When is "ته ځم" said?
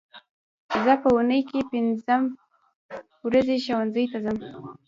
4.11-4.37